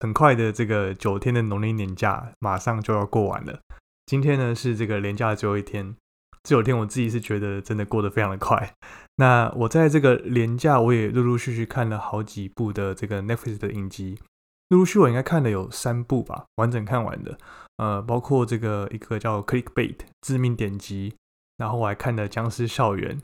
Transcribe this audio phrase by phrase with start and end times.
[0.00, 3.60] 很快的这个九天的农历年假马上就要过完了。
[4.06, 5.96] 今天呢是这个年假的最后一天，
[6.42, 8.72] 这九天我自己是觉得真的过得非常的快。
[9.16, 14.18] 那我在这个年假，我也陆陆续续看了好几部的这个 Netflix 的影集，
[14.68, 17.38] 陆陆续续我应该看了有三部吧，完整看完的。
[17.78, 21.14] 呃，包括这个一个叫 Clickbait 致命点击。
[21.58, 23.16] 然后我还看了《僵尸校园》，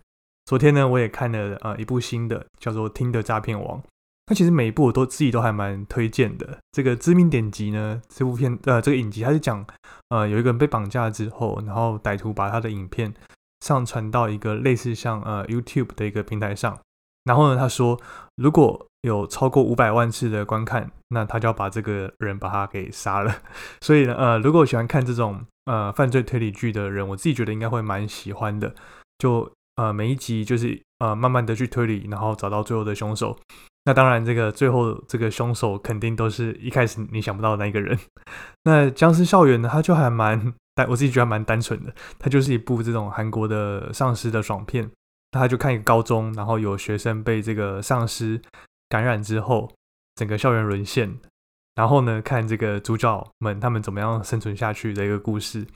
[0.46, 3.78] 昨天呢我也看了呃一部新的叫做《听的诈骗王》。
[4.26, 6.58] 那其实每一部我都自己都还蛮推荐的。
[6.72, 9.66] 这个知名典籍呢，这部片呃这个影集它是讲
[10.08, 13.12] 呃有一个人被绑架之后，然后歹徒把他的影片
[13.60, 16.78] 上传到一个类似像呃 YouTube 的一个平台上，
[17.24, 18.00] 然后呢他说
[18.36, 23.34] 如果有超过五百万次的观看，那他就要把这个人把他给杀了。
[23.80, 25.44] 所以呢呃如果喜欢看这种。
[25.64, 28.74] 呃，犯罪推理剧的人，我自己觉得应该会蛮喜欢的。
[29.18, 33.38] 就呃，每一集就是呃，慢慢的去推理，然后找到最后的凶手。
[33.84, 37.98] 那当然，这个最后这个凶手肯定都是一开始你想不到的那个人。
[38.64, 41.92] 那《僵尸校园》呢，它就还蛮单，我自己觉得蛮单纯的。
[42.18, 44.90] 它就是一部这种韩国的丧尸的爽片。
[45.32, 48.38] 他就看一个高中，然后有学生被这个丧尸
[48.90, 49.72] 感染之后，
[50.14, 51.18] 整个校园沦陷。
[51.74, 55.66] 然后呢，看这个主角们他们怎么样生存下去的一个故事。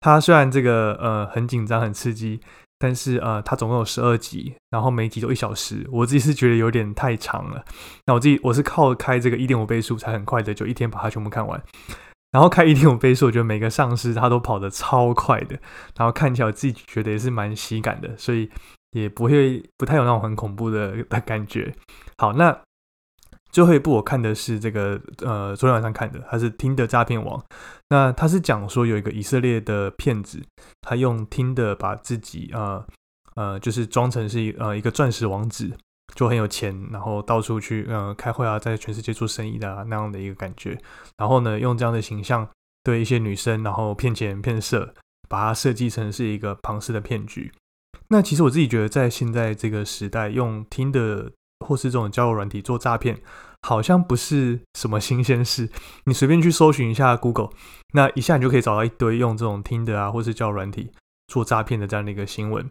[0.00, 2.40] 它虽然这个呃很紧张很刺激，
[2.78, 7.64] 但是呃它总共有十二集，然后每集都一小时，我自己是觉得有点太长了。
[8.06, 11.62] 那我自己我是靠开这个一点五倍速才很快的就一天把它全部看完。
[12.30, 15.58] 然后开一点五倍速，我觉得每个丧尸它都跑得超快的，
[15.96, 18.50] 然后看起来我自己觉得也是蛮喜感的，所以
[18.92, 21.74] 也不会不太有那种很恐怖的的感觉。
[22.18, 22.58] 好，那。
[23.50, 27.42] 最后一部我看的是这个，呃，昨天晚上看的，它是听的诈骗王。
[27.88, 30.42] 那他是讲说有一个以色列的骗子，
[30.82, 32.84] 他用听的把自己，呃，
[33.36, 35.72] 呃，就是装成是呃一个钻石王子，
[36.14, 40.78] 就很有钱，然后到处去呃开会啊，在全世界做生意的那样的一个感觉。
[41.16, 42.46] 然后呢，用这样的形象
[42.84, 44.94] 对一些女生，然后骗钱骗色，
[45.26, 47.50] 把它设计成是一个庞氏的骗局。
[48.08, 51.32] 那其实我自己觉得，在现在这个时代，用听的。
[51.66, 53.20] 或是这种交友软体做诈骗，
[53.62, 55.68] 好像不是什么新鲜事。
[56.04, 57.50] 你随便去搜寻一下 Google，
[57.92, 60.90] 那一下你就可以找到一堆用这种听的啊，或是交友软体
[61.26, 62.68] 做诈骗的这样的一个新闻。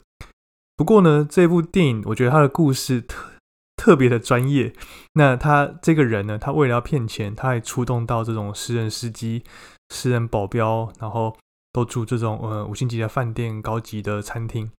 [0.75, 3.31] 不过呢，这部电影我觉得它的故事特
[3.75, 4.73] 特别的专业。
[5.13, 9.43] 那他这个人呢，他为了要骗钱，他还出动到这种私人司机、
[9.89, 11.35] 私人保镖，然后
[11.73, 14.71] 都住这种呃五星级的饭店、高级的餐厅，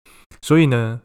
[0.42, 1.02] 所以呢，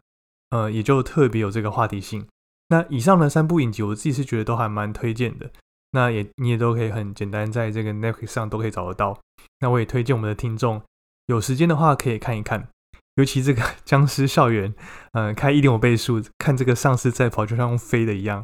[0.51, 2.27] 呃，也就特别有这个话题性。
[2.73, 5.47] 那以上的三部影集，我自己是觉得都还蛮推荐的。
[5.91, 9.15] 那也你也都可以很简单在这个 Netflix 上都可以找得到。
[9.59, 10.81] 那我也推荐我们的听众
[11.27, 12.67] 有时间的话可以看一看，
[13.13, 14.73] 尤其这个僵尸校园，
[15.11, 18.43] 嗯，开一点五倍速看这个丧尸在跑，就像飞的一样，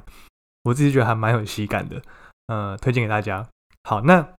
[0.65, 1.99] 我自己觉得还蛮有喜感的。
[2.45, 3.47] 呃，推荐给大家。
[3.83, 4.29] 好，那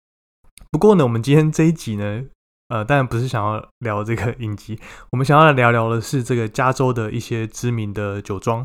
[0.71, 2.27] 不过呢，我们今天这一集呢，
[2.69, 4.79] 呃，当然不是想要聊这个影集，
[5.11, 8.65] 我们想要来聊聊的是这个加州的一些知名的酒庄。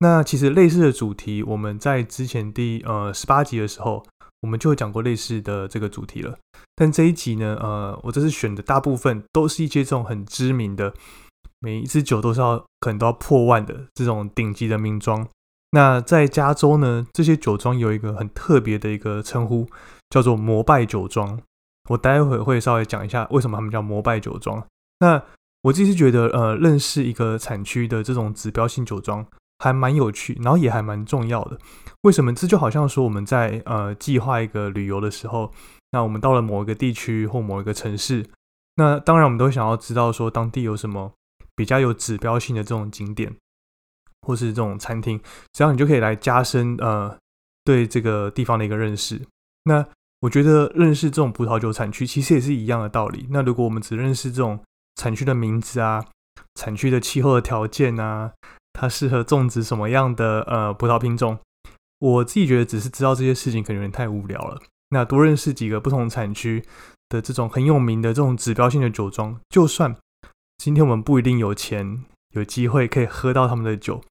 [0.00, 4.04] 那其实类似的主题，我们在之前第呃十八集的时候，
[4.42, 6.38] 我们就讲过类似的这个主题了。
[6.76, 10.94] 但这一集呢，呃，我这次选的大部分都是一些这种很知名的，
[11.58, 15.26] 每一支酒都是要可能都要破万的这种顶级的名庄。
[15.72, 19.66] 那在加州呢，这些酒庄有一个很特别的一个称呼，
[20.08, 21.40] 叫做摩拜酒庄。
[21.90, 24.64] 我待会会稍微讲一下为什么他们叫摩拜酒庄。
[25.00, 25.20] 那
[25.62, 29.26] 我自己是觉得，呃，认识一个产区的这种指标性酒庄。
[29.58, 31.58] 还蛮有趣，然后也还蛮重要的。
[32.02, 32.34] 为什么？
[32.34, 35.52] 这就好像说我们在呃计划一个旅游的时候，
[35.92, 38.24] 那我们到了某一个地区或某一个城市，
[38.76, 41.12] 那当然我们都想要知道说当地有什么
[41.56, 43.34] 比较有指标性的这种景点，
[44.22, 45.20] 或是这种餐厅，
[45.52, 47.16] 这样你就可以来加深呃
[47.64, 49.20] 对这个地方的一个认识。
[49.64, 49.84] 那
[50.20, 53.26] 我觉得认识这种葡萄酒产区其实也是一样的道理。
[53.30, 54.60] 那如果我们只认识这种
[54.94, 56.04] 产区的名字啊，
[56.54, 58.32] 产区的气候的条件啊，
[58.72, 61.38] 它适合种植什么样的呃葡萄品种，
[61.98, 64.60] 我自己觉得只是知道这些事情可能有点太无聊了。
[64.90, 66.64] 那多认识几个不同产区
[67.08, 69.96] 的这种很有名的这种指标性的酒庄，就算
[70.58, 72.04] 今天我们不一定有钱
[72.34, 74.02] 有机会可以喝到他们的酒，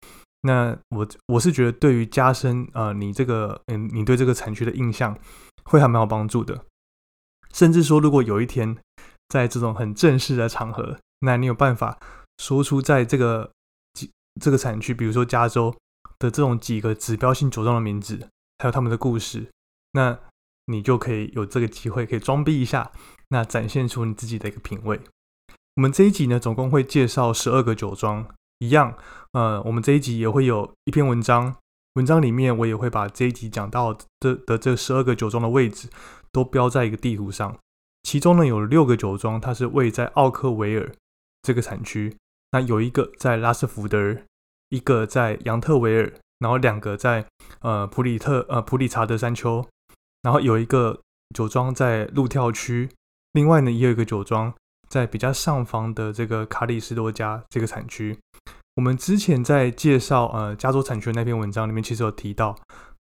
[0.41, 5.17] 那我我是觉得对于加深呃你这个嗯你对这个产区的印象
[5.63, 6.63] 会还蛮有帮助的。
[7.53, 8.77] 甚至说，如果有一天
[9.29, 11.97] 在这种很正式的场合，那你有办法
[12.37, 13.49] 说出在这个
[14.39, 15.75] 这个产区，比如说加州
[16.19, 18.29] 的这种几个指标性酒庄的名字，
[18.59, 19.51] 还有他们的故事，
[19.93, 20.19] 那。
[20.69, 22.91] 你就可以有这个机会，可以装逼一下，
[23.29, 24.99] 那展现出你自己的一个品味。
[25.75, 28.27] 我们这一集呢，总共会介绍十二个酒庄，
[28.59, 28.97] 一样，
[29.31, 31.55] 呃，我们这一集也会有一篇文章，
[31.93, 35.87] 文章里面我也会把这一集讲到的的这十二个酒庄的位置
[36.33, 37.57] 都标在一个地图上。
[38.03, 40.93] 其中呢，有六个酒庄，它是位在奥克维尔
[41.43, 42.17] 这个产区，
[42.51, 44.17] 那有一个在拉斯福德，
[44.69, 47.25] 一个在扬特维尔，然后两个在
[47.61, 49.65] 呃普里特呃普里查德山丘。
[50.23, 50.99] 然后有一个
[51.35, 52.89] 酒庄在路跳区，
[53.33, 54.53] 另外呢也有一个酒庄
[54.89, 58.17] 在比较上方的这个卡里斯多加这个产区。
[58.75, 62.57] 我们之前在介绍呃加州产区的那篇文章里面，其实有提到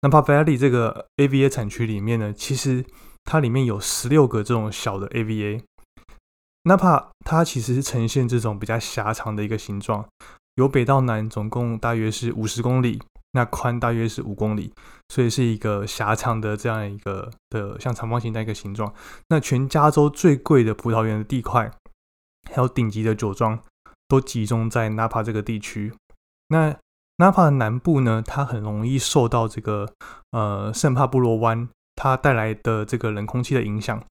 [0.00, 2.84] ，Napa Valley 这个 AVA 产区里面呢，其实
[3.24, 5.62] 它里面有十六个这种小的 AVA。
[6.64, 10.06] Napa 它其实是呈现这种比较狭长的一个形状，
[10.56, 13.00] 由北到南总共大约是五十公里。
[13.32, 14.74] 那宽大约是五公里，
[15.08, 18.92] 所以是一个狭长的这样一个的像长方形的一个形状。
[19.28, 21.70] 那全加州最贵的葡萄园的地块，
[22.50, 23.56] 还有顶级的酒庄，
[24.08, 25.94] 都集中在纳帕这个地区。
[26.48, 26.76] 那
[27.18, 29.88] 纳帕的南部呢，它很容易受到这个
[30.32, 34.02] 呃圣帕布罗湾它带来的这个冷空气的影响，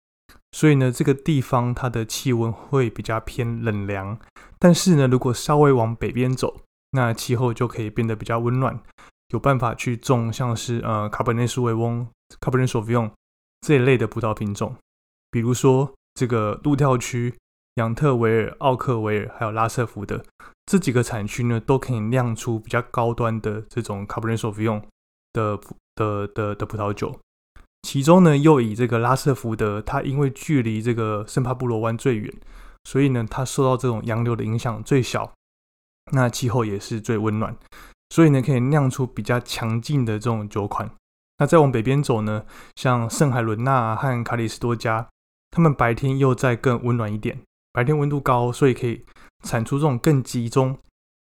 [0.52, 4.18] 所以呢，这个地方它的气温会比较偏冷凉。
[4.58, 6.62] 但是呢，如果稍微往北边走，
[6.92, 8.80] 那气候就可以变得比较温暖，
[9.28, 12.08] 有办法去种像是呃卡本内苏维翁、
[12.40, 13.10] 卡本内索菲翁
[13.60, 14.74] 这一类的葡萄品种，
[15.30, 17.34] 比如说这个路跳区、
[17.74, 20.24] 扬特维尔、奥克维尔还有拉瑟福德
[20.66, 24.82] 这几个产区呢，都可以酿出比较高端的这种卡本内索菲翁
[25.34, 25.60] 的
[25.94, 27.20] 的的的葡萄酒。
[27.82, 32.32] 其中呢，又以这个拉瑟福德，它因为距离这个圣帕布罗湾最远，
[32.84, 35.32] 所以呢，它受到这种洋流的影响最小。
[36.12, 37.56] 那气候也是最温暖，
[38.10, 40.90] 所以呢，可以酿出比较强劲的这种酒款。
[41.38, 42.44] 那再往北边走呢，
[42.76, 45.08] 像圣海伦娜和卡里斯多加，
[45.50, 47.38] 他们白天又再更温暖一点，
[47.72, 49.04] 白天温度高，所以可以
[49.44, 50.76] 产出这种更集中、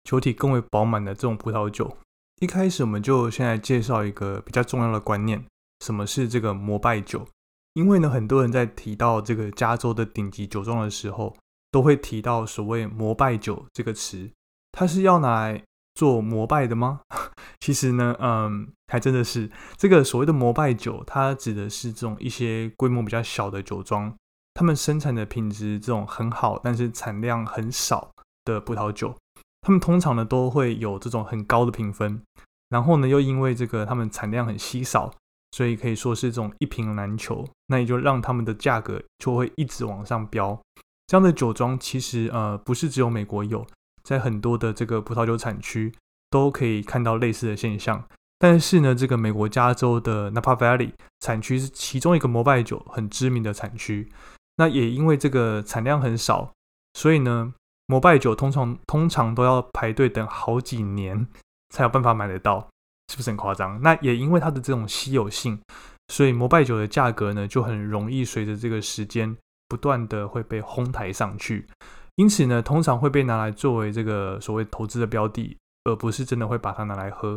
[0.02, 1.96] 酒体更为饱满的这种葡萄酒。
[2.40, 5.44] 一开始我们就先来介绍一个比较重要的观念，
[5.80, 7.26] 什么是这个膜拜酒？
[7.74, 11.36] 因为呢，很多人在提到这个加州的顶级酒庄的时候，
[11.70, 14.30] 都会提到所谓膜拜酒这个词。
[14.72, 15.62] 它是要拿来
[15.94, 17.00] 做膜拜的吗？
[17.60, 24.14] 其实呢，嗯，还真的是这个所谓的膜拜酒，它指的是这种一些规模比较小的酒庄，
[24.54, 28.10] 他们生产的品质这种很好，但是产量很少
[28.44, 29.14] 的葡萄酒，
[29.60, 32.22] 他们通常呢都会有这种很高的评分，
[32.68, 35.12] 然后呢又因为这个他们产量很稀少，
[35.52, 40.60] 所以可以说是这种一瓶难求，那也就让他们的价格就会一直往上飙。
[41.06, 43.66] 这样的酒庄其实呃不是只有美国有。
[44.02, 45.92] 在很多的这个葡萄酒产区
[46.30, 48.02] 都可以看到类似的现象，
[48.38, 54.10] 但是呢，这个美国加州的 Napa Valley 产区是其中一个摩拜酒很知名的产区。
[54.56, 56.50] 那也因为这个产量很少，
[56.94, 57.52] 所以呢，
[57.86, 61.28] 摩拜酒通常通常都要排队等好几年
[61.68, 62.68] 才有办法买得到，
[63.10, 63.82] 是不是很夸张？
[63.82, 65.60] 那也因为它的这种稀有性，
[66.06, 69.36] 所以摩拜酒的价格呢就很容易随着这个时间
[69.66, 71.66] 不断的会被哄抬上去。
[72.14, 77.36] 因此呢，通常会被拿来作为这个所谓投资的标的，而不是真的会把它拿来喝。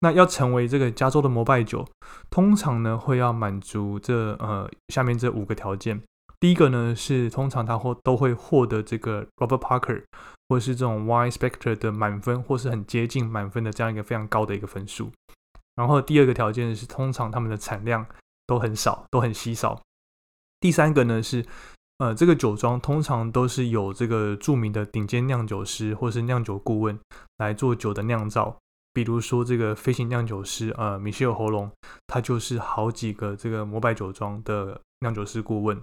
[0.00, 1.86] 那要成为这个加州的摩拜酒，
[2.28, 6.02] 通常呢会要满足这呃下面这五个条件。
[6.38, 10.04] 第一个呢是通常它获都会获得这个 Robert Parker
[10.48, 15.10] 或是这种 Wine Spector 的满分，或是很接近满分的这样一个非常高的一个分数。
[15.74, 18.06] 然后第二个条件是通常他们的产量
[18.46, 19.80] 都很少，都很稀少。
[20.60, 21.44] 第三个呢是。
[21.98, 27.00] 呃，这个酒庄通常都是有这个著名的顶尖酿酒师或是酿酒顾问
[27.38, 28.54] 来做酒的酿造。
[28.92, 31.70] 比如说这个飞行酿酒师，呃，米歇尔·喉咙，
[32.06, 35.80] 他就是好几个这个摩拜酒庄的酿酒师顾问。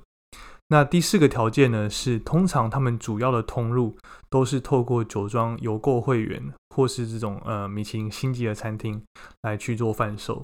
[0.73, 3.95] 那第四个条件呢，是通常他们主要的通路
[4.27, 8.99] 都是透过酒庄邮购会员或是这种呃米其林星级的餐厅
[9.43, 10.43] 来去做贩售。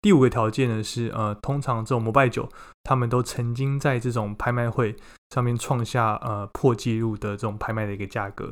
[0.00, 2.48] 第五个条件呢是，呃，通常这种摩拜酒，
[2.82, 4.96] 他们都曾经在这种拍卖会
[5.34, 8.50] 上面创下呃破纪录的这种拍卖的一个价格。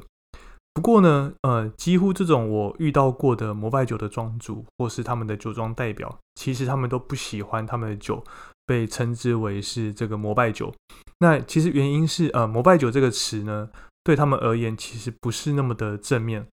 [0.75, 8.23] 不过呢，呃，几乎这种我遇到过的摩拜酒的庄主或是他们的酒庄代表，其实他们都不喜欢他们的酒
[8.67, 10.75] 被称之为是这个摩拜酒。
[11.21, 13.71] 那其实原因是，呃，摩拜酒这个词呢，
[14.05, 16.47] 对他们而言其实不是那么的正面，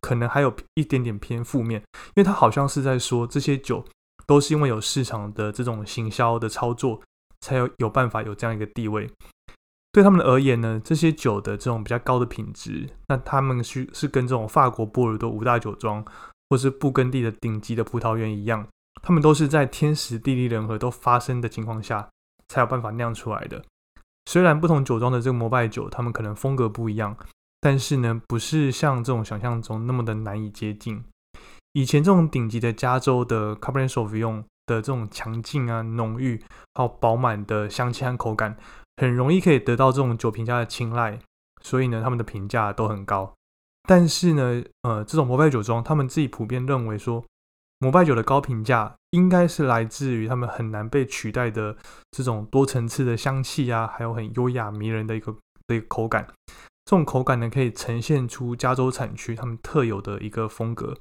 [0.00, 1.82] 可能还有一点点偏负面，
[2.14, 3.84] 因为他好像是在说这些酒
[4.26, 7.02] 都是因为有市场的这种行销的操作，
[7.40, 9.10] 才有有办法有这样一个地位。
[9.92, 16.04] 对他们而言呢，这些酒的这种比较高的品质，那他们是是跟这种法国波尔多五大酒庄，
[16.50, 18.66] 或是布根地的顶级的葡萄园一样，
[19.06, 22.08] 他们都是在天时地利人和都发生的情况下，
[22.48, 23.62] 才有办法酿出来的。
[24.28, 27.16] 虽然不同酒庄的这个摩拜酒，他们可能风格不一样，
[27.60, 31.04] 但是呢，不是像这种想象中那么的难以接近。
[31.74, 36.42] 以前这种顶级的加州的 Cabernet Sauvignon 的这种强劲啊、浓郁，
[36.74, 38.56] 还有饱满的香气和口感。
[38.96, 41.20] 很容易可以得到这种酒评家的青睐，
[41.62, 43.32] 所以呢，他们的评价都很高。
[43.88, 47.24] 但是呢，呃，这种摩拜酒庄，他们自己普遍认为说，
[47.78, 51.76] 摩拜酒的高评价应该是来自于他们很难被取代的
[52.10, 56.26] 这种多层次的香气啊，还有很优雅迷人的一个的一个口感。
[56.84, 60.96] 这种口感呢，可以呈现出加州产区他们特有的一个风格。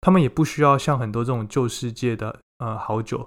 [0.00, 3.26] 他们也不需要像很多这种旧世界的呃好酒。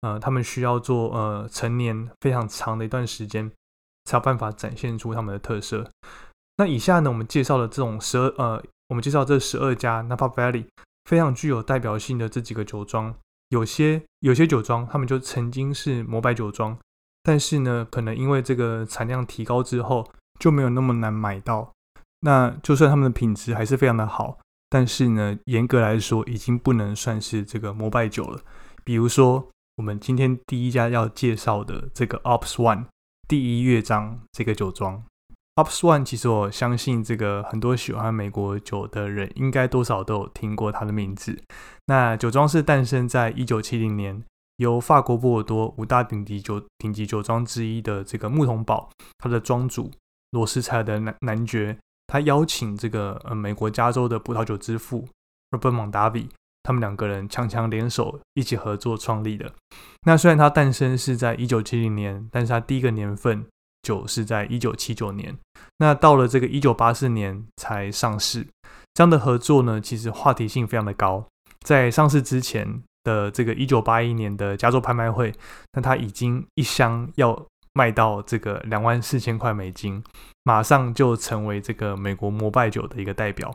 [0.00, 3.50] 呃，他们需要做呃成年非常长的一段时间，
[4.04, 5.90] 才有办法展现出他们的特色。
[6.56, 10.66] 那以下呢，我们介绍的这种十二呃，我们介绍这十二家 Napa Valley
[11.08, 13.12] 非常具有代表性的这几个酒庄，
[13.48, 16.78] 有些有些酒庄他们就曾经是摩拜酒庄，
[17.22, 20.06] 但是呢，可能因为这个产量提高之后，
[20.38, 21.72] 就没有那么难买到。
[22.20, 24.38] 那就算他们的品质还是非常的好，
[24.68, 28.40] 但是呢，严格来说已经不能算是这个摩拜酒了。
[28.84, 29.48] 比如说。
[29.78, 32.86] 我们今天第一家要介绍的这个 Ops One
[33.28, 35.04] 第一乐章这个酒庄
[35.58, 41.36] Pops One 其实我相信这个很多喜欢美国酒的人应该多少都有听过它的名字。
[41.86, 44.22] 那酒庄是诞生在一九七零年，
[44.58, 48.88] 由法国波尔多五大顶级酒顶级酒庄之一的这个木桶堡，
[49.18, 49.90] 它的庄主
[50.30, 55.08] 罗斯柴尔的男男爵，他邀请这个呃美国加州的葡萄酒之父
[55.50, 56.28] Robert Mondavi。
[56.62, 59.52] 他们两个人强强联手，一起合作创立的。
[60.06, 63.44] 那虽然它诞生是在一九七零年，但是它第一个年份
[63.82, 65.36] 酒是在一九七九年。
[65.78, 68.46] 那到了这个一九八四年才上市。
[68.94, 71.24] 这样的合作呢，其实话题性非常的高。
[71.60, 75.32] 在上市之前的这个一九八一年的加州拍卖会，
[75.74, 80.02] 那它已经一箱要卖到这个两万四千块美金，
[80.42, 83.54] 马上就成为这个美国摩拜酒的一个代表。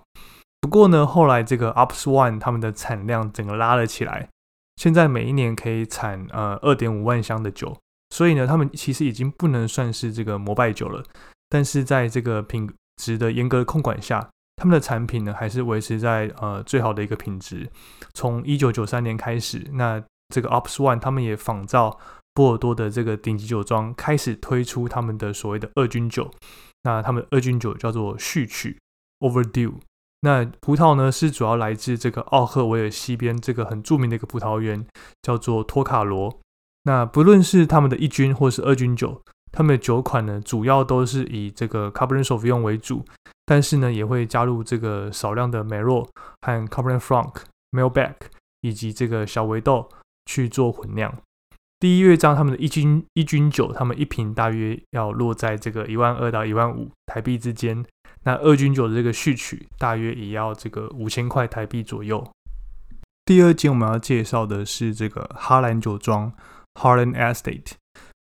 [0.62, 4.30] 不过呢，后来这个 Ups One 他们的产量整个拉了起来，
[4.78, 7.76] 现在每一年可以产呃二点五万箱的酒，
[8.14, 11.04] 所以呢，他们其实已经不能算是这个摩拜酒了。
[11.50, 17.68] 但是在这个品质的严格的控管下，他们的产品呢还是维持在呃最好的一个品质。
[18.14, 21.98] 从一九九三年开始，那这个 Ups One 他们也仿照
[22.36, 26.30] 波尔多的这个顶级酒庄，开始推出他们的所谓的二军酒。
[26.84, 28.78] 那他们二军酒叫做序曲
[29.22, 29.74] Overdue。
[30.22, 34.86] 那葡萄呢，是主要来自这个奥赫维尔西边这个很著名的一个葡萄园，
[35.24, 36.40] 叫做托卡罗。
[36.84, 39.22] 那不论是他们的一军或是二军酒，
[39.52, 43.06] 他们的酒款呢，主要都是以这个 Cabernet Sauvignon 为主，
[43.46, 46.10] 但是呢，也会加入这个少量的梅洛
[46.42, 47.34] 和 Cabernet Franc、
[47.72, 48.16] Malbec
[48.62, 49.90] 以及这个小维豆
[50.26, 51.14] 去做混酿。
[51.80, 57.86] 第一乐章他们的一军一军酒，他们一瓶大约要落在这个一万二到一万五台币之间。
[58.24, 62.26] 那二军酒的这个序曲大约也要这个五千块台币左右。
[63.26, 66.32] 第二间我们要介绍的是这个哈兰酒庄
[66.76, 67.74] （Harlan Estate），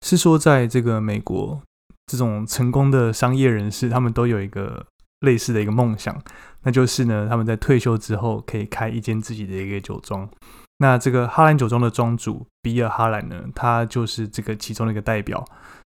[0.03, 1.61] 是说在这个美国，
[2.07, 4.87] 这种成功的商业人士他们都有一个
[5.21, 6.23] 类似的一个梦想，
[6.63, 10.29] 那就是呢，他们在退休之后可以开一间自己的一个酒庄。
[10.79, 15.45] 那这个哈兰酒庄的庄主比尔·哈兰呢，他就是这个其中的一个代表。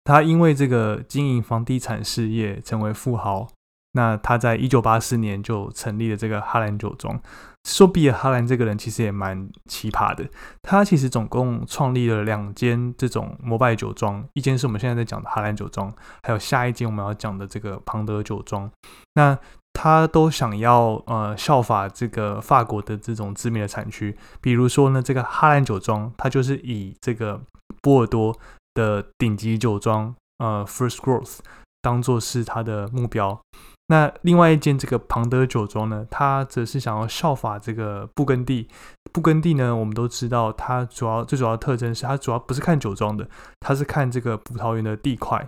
[0.05, 3.49] 他因为这个经营房地产事业成为富豪。
[3.97, 7.19] 那他在一九八四年就成立了这个哈兰酒庄。
[7.65, 10.29] 说比尔哈兰这个人其实也蛮奇葩的，
[10.63, 15.93] 他其实总共创立了两间这种摩拜酒庄，一间是我们现在在讲的哈兰酒庄，
[16.23, 18.71] 还有下一间我们要讲的这个庞德酒庄。
[19.15, 19.39] 那
[19.73, 27.41] 他都想要呃效法这个法国的这种知名的产区，比如说呢，这个哈兰酒庄，它就是以这个
[27.81, 28.39] 波尔多
[28.75, 31.39] 的顶级酒庄呃 First Growth
[31.81, 33.41] 当做是它的目标。
[33.89, 38.67] 那另外一间这个庞德酒庄呢，它则是想要效法这个布根地
[39.13, 43.29] 布根地呢，我们都知道它主要最主要的特征是它主要不是看酒庄的，
[43.61, 45.47] 它是看这个葡萄园的地块。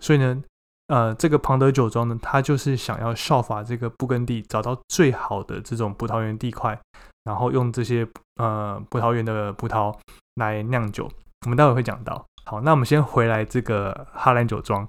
[0.00, 0.42] 所以呢，
[0.88, 6.78] 呃，这个庞德酒庄呢，它就是想要效法这个布根地，找到最好的这种葡萄园地块，
[7.24, 9.94] 然后用这些呃葡萄园的葡萄
[10.36, 11.06] 来酿酒。
[11.44, 12.24] 我们待会会讲到。
[12.46, 14.88] 好，那我们先回来这个哈兰酒庄，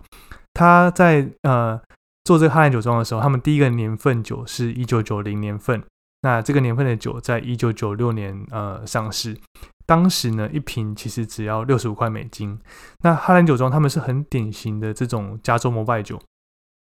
[0.54, 1.80] 它在呃
[2.26, 5.82] 做这个哈兰酒庄的时候，他们第一个年份酒是一九九零年份。
[6.22, 9.38] 那这个年份的酒在一九九六年呃上市，
[9.86, 12.60] 当时呢一瓶其实只要六十五块美金。
[13.04, 16.20] 那哈兰酒庄他们是很典型的这种加州摩拜酒，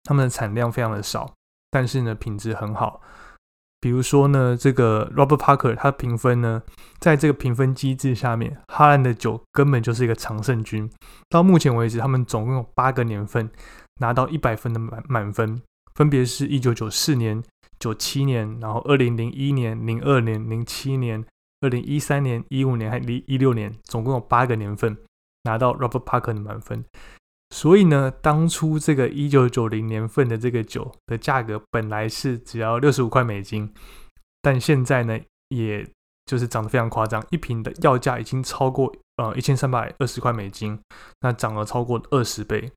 [0.03, 1.33] 他们的产量非常的少，
[1.69, 3.01] 但是呢品质很好。
[3.79, 6.61] 比如说呢，这个 Robert Parker 他评分呢，
[6.99, 10.87] 在这个评分机制下面，哈兰的酒根本就是一个常胜军。
[11.29, 13.49] 到目前为止，他们总共有八个年份
[13.99, 15.61] 拿到一百分的满满分，
[15.95, 17.43] 分别是一九九四年。
[17.79, 21.25] 九七年，然后二零零一年、零二年、零七年、
[21.61, 24.95] 二零一三年、一五年还零一六年，总共有八个年份
[25.45, 26.85] 拿到 Robert Parker 的满分。
[27.49, 33.73] 所以呢，当初这个一九九零年份的这个酒的价格本来是只要六十五块美金，
[34.43, 35.19] 但现在呢，
[35.49, 35.83] 也
[36.27, 40.79] 就是涨得非常夸张，一瓶的要价已经超过呃一千三百二十块美金，
[41.21, 42.71] 那涨了超过二十倍。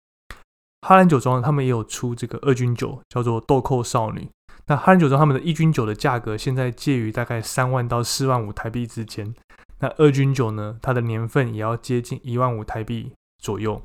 [0.86, 4.28] 哈兰酒庄他们也有出这个二军酒，叫做豆蔻少女。
[4.66, 9.34] 那哈兰酒庄他们的一军酒的价格现在介于大概三万到四万五台币之间。
[9.78, 13.80] 那二军酒呢，它的年份也要接近一万五台币左右。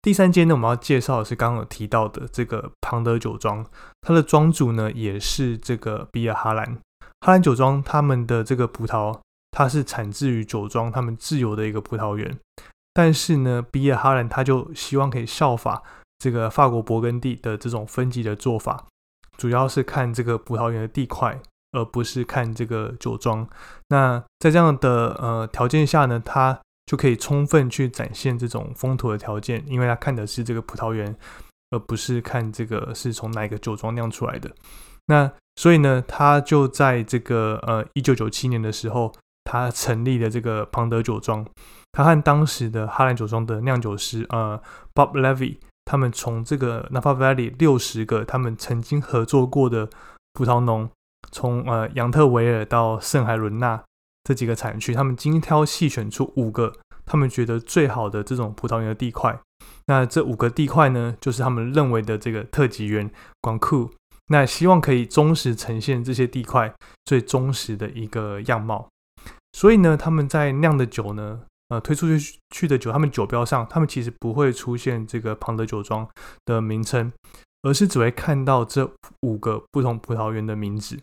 [0.00, 3.66] 第三间呢，我们要介绍的是刚刚有提到的这个庞德酒庄，
[4.00, 6.78] 它的庄主呢也是这个比尔哈兰。
[7.20, 9.18] 哈兰酒庄他们的这个葡萄，
[9.50, 12.38] 它是产自于酒庄他们自有的一个葡萄园，
[12.98, 15.80] 但是呢，比尔哈兰他就希望可以效法
[16.18, 18.86] 这个法国勃艮第的这种分级的做法。
[19.36, 21.40] 主要是看这个葡萄园的地块，
[21.70, 23.48] 而不是看这个酒庄。
[23.90, 31.16] 那在这样的呃条件下呢，他就可以充分去展现这种风土的条件，因为他看的是这个葡萄园，
[31.70, 34.50] 而不是看这个是从哪个酒庄酿出来的。
[35.06, 39.14] 那所以呢，他就在这个呃一九九七年的时候，
[39.48, 41.46] 他成立了这个庞德酒庄。
[41.92, 44.60] 他和当时的哈兰酒庄的酿酒师呃
[44.94, 45.56] Bob Levy。
[45.90, 49.88] 他们从这个 Napa Valley 六十个他们曾经合作过的
[50.34, 50.90] 葡萄农，
[51.32, 53.82] 从呃杨特维尔到圣海伦纳
[54.22, 56.74] 这几个产区，他们精挑细选出五个
[57.06, 59.40] 他们觉得最好的这种葡萄园的地块。
[59.86, 63.90] 那这五个地块呢，就是他们认为的这个特级园广库。
[64.26, 66.74] 那希望可以忠实呈现这些地块
[67.06, 68.86] 最忠实的一个样貌。
[69.52, 71.42] 所以呢，他们在酿的酒呢。
[71.70, 76.08] 呃，推出去去的酒，他们酒标上，他们其实不会出现这个庞德酒庄
[76.46, 77.12] 的名称，
[77.60, 80.98] 而是只会看到这五个不同葡萄园的名字。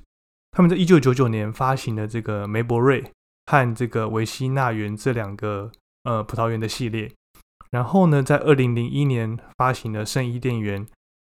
[0.54, 3.04] 他们在一九九九年发行的这个梅博瑞
[3.46, 5.72] 和这个维西纳园这两个
[6.04, 7.12] 呃葡萄园的系列，
[7.70, 10.84] 然后呢，在二零零一年发行的圣伊甸园，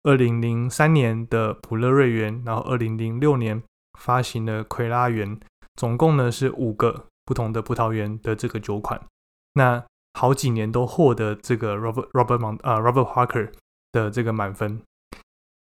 [0.04, 3.62] 二零零三年的普勒瑞园，然后二零零六年
[3.99, 5.38] 发行的奎拉园，
[5.75, 9.01] 总共呢是五个不同的葡萄园的这个酒款。
[9.53, 9.83] 那
[10.13, 13.51] 好几年都获得这个 Robert Robert 芒啊 Robert Parker
[13.91, 14.81] 的这个满分。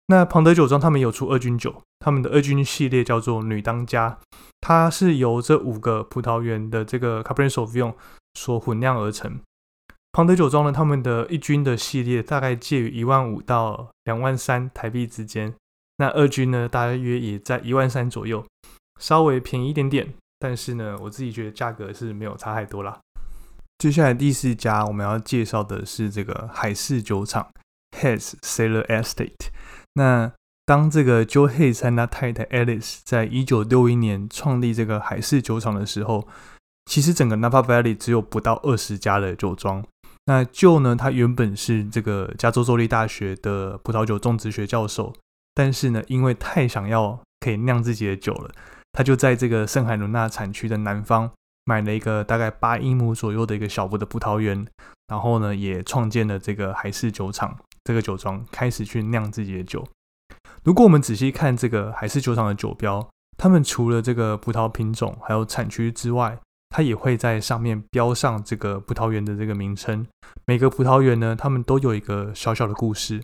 [0.07, 4.19] 那庞德酒庄他们有出二军酒，他们的二军系列叫做女当家，
[4.59, 7.95] 它是由这五个葡萄园的这个 Cabernet Sauvignon
[8.33, 9.39] 所混酿而成。
[10.11, 15.55] 庞德酒庄呢，他们的一军的系列大概介于一万五到两万三台币之间，
[15.97, 18.45] 那二军呢，大约也在一万三左右，
[19.03, 23.01] 稍微便宜一点点，但是呢，我自己觉得价格是没有差太多啦。
[23.77, 27.51] 接下来第四家我们要介绍的是这个海事酒厂
[27.99, 29.49] Hess Sailor Estate。
[29.95, 30.31] 那
[30.65, 36.25] 当这个 Joe Hayes 和他太太 Alice 在一九六一年创立这个海事酒厂的时候，
[36.85, 39.85] 其实整个 Napa Valley 只有不到二十家的酒庄。
[40.27, 45.13] 那 Joe 呢，他原本是这个加州州立大学的葡萄酒种植学教授，
[45.53, 48.49] 但是呢，因为太想要可以酿自己的酒了，
[48.93, 51.29] 他就在这个圣海伦纳产区的南方。
[51.65, 54.67] 买了一个大概八英亩左右的一个小幅的葡萄园，
[55.07, 59.87] 然后呢，也创建了这个海事酒厂这个酒庄，开始去酿自己的酒。
[60.65, 66.37] 如果我们仔细看这个海事酒厂的酒标，他们除了这个葡萄品种还有产区之外，
[66.69, 70.05] 它也会在上面标上这个葡萄园的这个名称。
[70.45, 73.23] 每个葡萄园呢，他们都有一个小小的故事。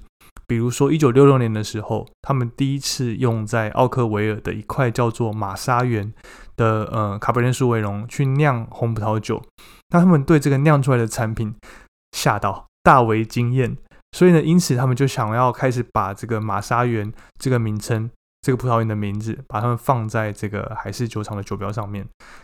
[0.50, 6.12] 比如说，一九六六年的时候，他们第一次用在奥克维尔的一块叫做马沙园
[6.58, 9.40] 的呃卡布列苏维龙去酿红葡萄酒，
[9.90, 11.54] 那他们对这个酿出来的产品
[12.14, 13.78] 吓到，大为惊艳。
[14.14, 18.10] 所以呢，因此他们就想要开始把这个马沙园这个名称
[18.42, 22.04] 这个葡萄园的名字，把它们放在这个海事酒厂的酒标上面。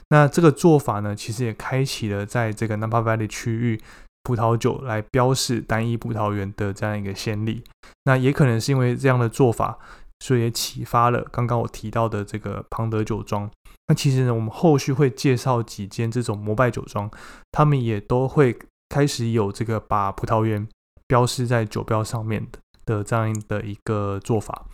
[0.09, 3.81] 那这个做法呢，其实也开启了在这个 Napa Valley 区域
[4.25, 7.63] 葡萄酒来标示单一葡萄园的这样一个先例。
[8.05, 9.77] 那也可能是因为这样的做法，
[10.19, 13.49] 所以也启发了刚刚我提到的这个庞德酒庄。
[13.87, 17.09] 那其实呢，我们后续会介绍几间这种摩拜酒庄，
[17.51, 18.57] 他们也都会
[18.89, 20.67] 开始有这个把葡萄园
[21.07, 24.65] 标示在酒标上面的的这样的一个做法。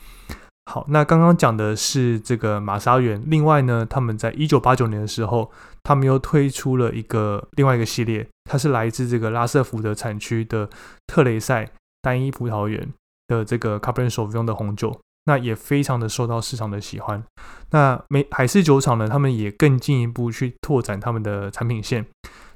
[0.65, 5.51] 好，那刚刚讲的是这个玛莎园，另外呢，他们在一九八九年的时候，
[5.83, 10.69] 他们又推出了一个另外一个系列，它是来自这个拉瑟福德产区的
[11.07, 11.69] 特雷塞
[12.01, 12.87] 单一葡萄园
[13.27, 14.99] 的这个 Cabernet Sauvignon 的红酒。
[15.25, 17.23] 那也非常的受到市场的喜欢。
[17.69, 22.03] 那美海事酒厂呢，他们也更进一步去拓展他们的产品线。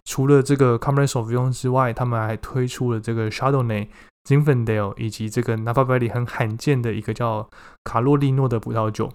[0.03, 3.87] 除了这个 Cabernet Sauvignon 之外，他们还推出了这个 Chardonnay、
[4.25, 7.49] 金粉 l e 以及这个 Napa Valley 很罕见的一个叫
[7.85, 9.09] 卡洛利诺的葡萄酒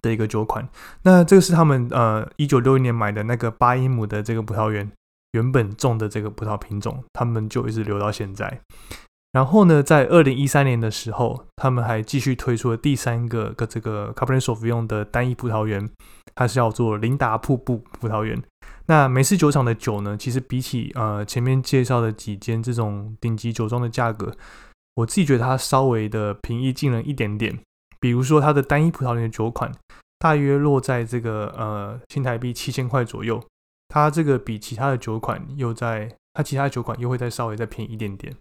[0.00, 0.68] 的一个酒款。
[1.02, 4.90] 那这个是他们呃一九六一年买的那个八英亩的这个葡萄园
[5.32, 8.60] 原本种的这个葡萄品种，他们就一直留到现在。
[9.32, 15.88] 然后呢，在二零一三年的时候，他们还继续推出了第三个个这个 Cabernet Sauvignon 的单一葡萄园，
[16.34, 18.42] 它是叫做琳达瀑布葡萄园。
[18.86, 24.36] 那美式酒厂的酒呢，其实比起呃前面介绍的几间这种顶级酒庄的价格，
[24.96, 27.58] 我自己觉得它稍微的平易近人一点点。
[27.98, 29.72] 比如说它的单一葡萄园的酒款，
[30.18, 33.42] 大约落在这个呃新台币七千块左右，
[33.88, 38.36] 它这个比其他的酒款又在它其他酒款又会再稍微再便宜一点点。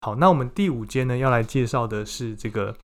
[0.00, 2.76] 好，那我们第五间呢，要来介绍的是这个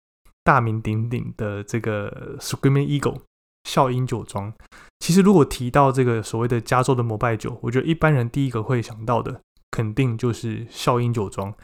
[0.43, 3.21] 大名鼎鼎的这个 Screaming Eagle
[3.65, 4.53] 笑音酒庄。
[4.99, 11.55] 其实，如果提到这个所谓的加州的摩拜酒，我觉得一般人第一个会想到的，肯定就是笑音酒庄。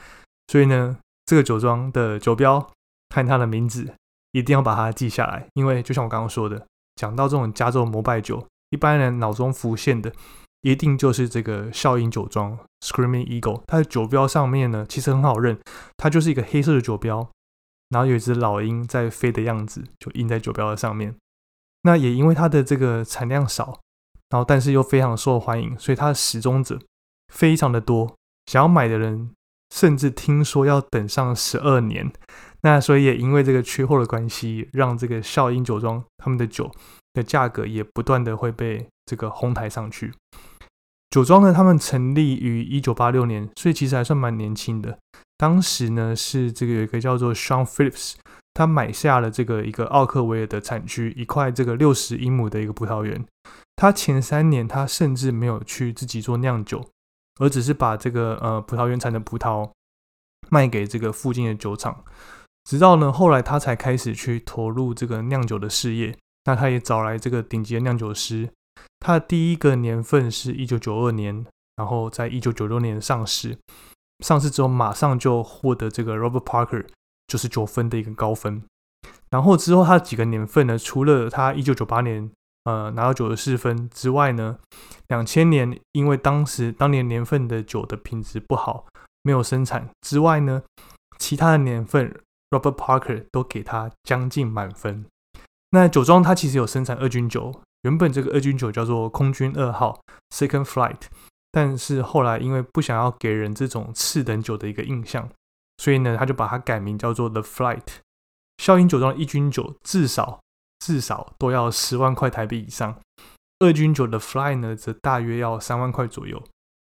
[0.46, 2.60] 所以呢，这个酒庄的酒标
[3.14, 3.92] 和它的名字
[4.32, 10.12] 一定要把它记下来，因为就像我刚刚说的，讲到这种加州摩拜酒，一般人脑中浮现的。
[10.62, 15.58] 一定就是这个笑鹰酒庄 （Screaming Eagle），它的酒标上面呢，其实很好认，
[15.96, 17.30] 它就是一个黑色的酒标，
[17.88, 21.14] 然后有一只老鹰在飞的样子，就印在酒标的上面。
[21.82, 23.80] 那也因为它的这个产量少，
[24.28, 26.78] 然后但是又非常受欢迎，所以它的始终者
[27.32, 29.30] 非常的多，想要买的人
[29.74, 32.12] 甚至听说要等上十二年。
[32.62, 36.70] 那所以也因为这个缺货的关系，让这个笑鹰酒庄他们的酒
[37.14, 40.12] 的价格也不断的会被这个哄抬上去。
[41.10, 44.96] 酒庄呢，他们成立于一九八六年，所以其实还算蛮年轻的。
[45.36, 48.14] 当时呢，是这个有一个叫做 Sean Phillips，
[48.54, 53.24] 他买下了这个一个奥克维尔的产区一块这个六十英亩的一个葡萄园。
[53.74, 56.86] 他前三年他甚至没有去自己做酿酒，
[57.40, 59.68] 而只是把这个呃葡萄园产的葡萄
[60.48, 62.04] 卖给这个附近的酒厂。
[62.64, 66.16] 直到呢后来他才开始去投入这个酿酒的事业。
[66.44, 68.48] 那他也找来这个顶级的酿酒师。
[69.00, 73.58] 它的第一个年份是一九九二年，然后在一九九六年上市。
[74.24, 76.86] 上市之后，马上就获得这个 Robert Parker
[77.26, 78.62] 九十九分的一个高分。
[79.30, 80.76] 然后之后，它几个年份呢？
[80.76, 82.30] 除了它一九九八年
[82.64, 84.58] 呃拿到九十四分之外呢，
[85.08, 88.84] 两千年因为当时当年年份的酒的品质不好，
[89.22, 90.62] 没有生产之外呢，
[91.18, 92.14] 其他的年份
[92.50, 95.06] Robert Parker 都给它将近满分。
[95.70, 97.62] 那酒庄它其实有生产二军酒。
[97.82, 100.00] 原本这个二军酒叫做空军二号
[100.34, 101.02] （Second Flight），
[101.50, 105.28] 但是后来因为不想要给人这种次等酒的一个印象，
[105.78, 107.86] 所以呢，他就把它改名叫做 The Flight。
[108.58, 110.40] 笑鹰酒庄的一军酒至少
[110.80, 113.00] 至少都要十万块台币以上，
[113.60, 116.42] 二军酒的 Fly 呢，则大约要三万块左右。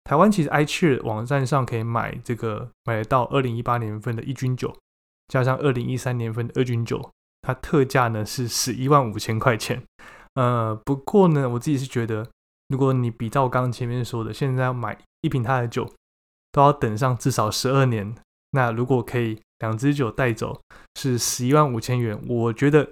[0.04, 4.76] 台湾其实 iCheer 网站上可以买这个买得到二零一八年份的一军酒，
[5.28, 9.82] 加上二零一三年份的二军酒，它特价呢是十一万五千块钱。
[10.34, 12.26] 呃，不过呢，我自己是觉得，
[12.68, 15.90] 如果你比照我刚刚前面说的，现在要买一瓶他的酒，
[16.50, 18.14] 都要等上至少十二年。
[18.52, 20.60] 那如果可以两支酒带走
[20.96, 22.90] 是十一万五千元，我觉得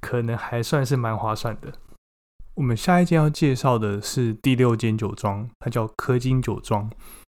[0.00, 1.72] 可能还算是蛮划算的。
[2.54, 6.90] 我们下一间要介绍的是第六间酒庄，它叫科金酒庄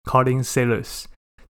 [0.04, 1.06] （Collin Cellars）。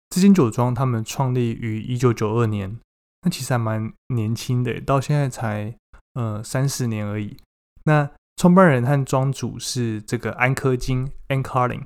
[0.09, 2.79] 这间酒庄他们创立于一九九二年，
[3.21, 5.75] 那其实还蛮年轻的，到现在才
[6.13, 7.37] 呃三十年而已。
[7.83, 11.81] 那创办人和庄主是这个安科金 （Anklin），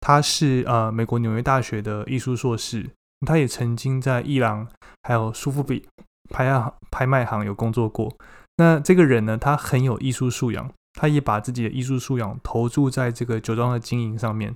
[0.00, 2.90] 他是呃美国纽约大学的艺术硕士，
[3.26, 4.68] 他也曾经在伊朗
[5.02, 5.86] 还有苏富比
[6.30, 8.14] 拍行拍卖行有工作过。
[8.56, 14.54] 那这个人呢，他很有艺术素养，他也把自己的艺术素养投注在这个酒庄的经营上面。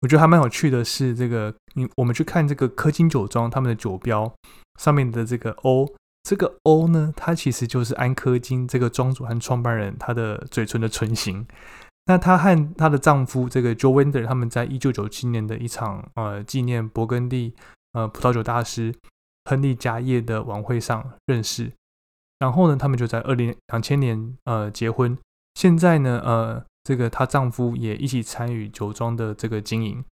[0.00, 4.32] 我觉得还蛮有趣的是，这个你我们去看这个科金酒庄他们的酒标
[4.78, 5.88] 上面的这个 O。
[6.28, 11.46] 这个 O 呢，它其实就是安科金这个庄主和创办人他的嘴唇的唇形。
[12.04, 17.54] 那她和她的丈夫这个 Joe Winder，他们在一九九七年的一场呃纪念勃艮第
[17.94, 18.94] 呃葡萄酒大师
[19.46, 21.72] 亨利家业的晚会上认识，
[22.40, 25.16] 然后呢，他们就在二零两千年呃结婚。
[25.54, 30.04] 现在呢，呃，这个她丈夫也一起参与酒庄的这个经营。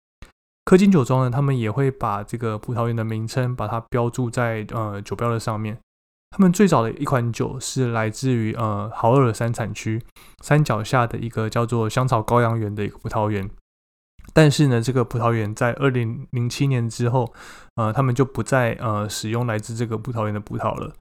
[0.64, 5.78] 科金酒庄呢，他们也会把这个葡萄园的名称把它标注在呃酒标的上面。
[6.36, 10.02] 他们最早的一款酒是来自于呃豪尔山产区
[10.42, 13.48] 山脚下的一个叫做香草羔羊园的一个葡萄园，
[14.34, 17.32] 但是呢，这个葡萄园在二零零七年之后，
[17.76, 20.92] 呃，他们就不再呃使用来自这个葡萄园的葡萄了。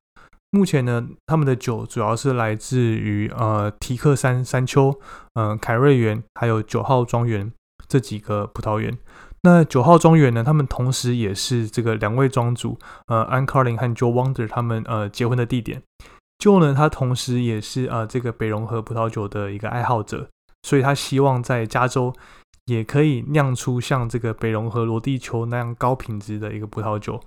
[0.51, 4.97] 目前呢，他们的酒主要是来自于呃提克山山丘、
[5.33, 7.51] 嗯凯瑞园还有九号庄园
[7.89, 8.97] 这几个葡萄园。
[9.45, 10.43] 那九号庄园呢？
[10.43, 15.83] 他们同时也是这个两位庄主，呃，安卡林和 Joe Wonder 他们呃结婚的地点。
[16.39, 20.27] Joe 呢，他同时也是呃这个北融河葡萄酒的一个爱好者，
[20.63, 22.11] 所以他希望在加州
[22.65, 27.21] 也可以酿出像这个北融河罗地球那样高品质的一个葡萄酒。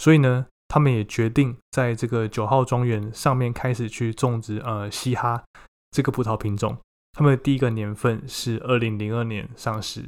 [0.00, 5.44] 所以呢，他们也决定在这个九号庄园上面开始去种植呃嘻哈
[5.90, 6.78] 这个葡萄品种。
[7.12, 10.06] 他们的第一个年份是二零零二年上市。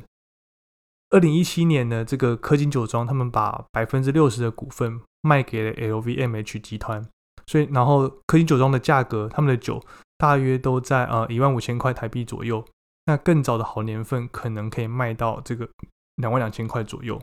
[1.11, 7.05] 二零一七年呢，这个科金酒庄他们把百分之六十的股份卖给了 LVMH 集团，
[7.46, 9.85] 所以然后科金酒庄的价格，他们的酒
[10.16, 12.64] 大约都在呃一万五千块台币左右。
[13.07, 15.68] 那更早的好年份可能可以卖到这个
[16.16, 17.20] 两万两千块左右。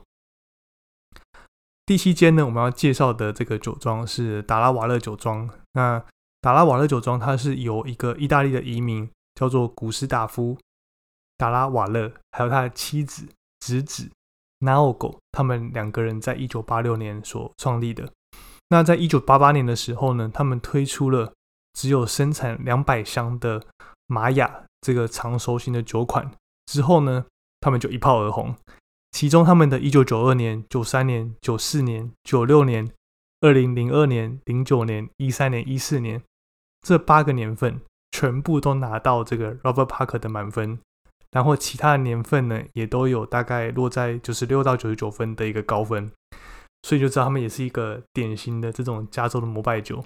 [1.86, 5.50] 第七间呢，我们要介绍的这个酒庄是达拉瓦勒酒庄。
[5.74, 6.04] 那
[6.42, 10.58] 达拉瓦勒酒庄它是由一个意大利的移民叫做古斯塔夫
[11.38, 13.30] 达拉瓦勒，还有他的妻子。
[13.68, 14.10] 侄子
[14.62, 18.10] Naogo 他们两个人在一九八六年所创立的。
[18.70, 21.34] 那在一九八八年的时候呢，他们推出了
[21.74, 23.62] 只有生产两百箱的
[24.08, 26.32] 玛雅这个长熟型的酒款。
[26.68, 27.26] 之后呢，
[27.60, 28.56] 他们就一炮而红。
[29.12, 32.90] 其中他们的一九九二年、九三年、九四年、九六年、
[33.42, 36.24] 二零零二年、零九年、一三年、一四年
[36.82, 40.80] 这八个年份，全部都拿到这个 Robert Parker 的满分。
[41.32, 46.12] 然后其他的年份呢，也都有大概落在九十六到九十九分的一个高分，
[46.84, 50.04] 所以就知道他们也是一个典型的这种加州的摩拜酒，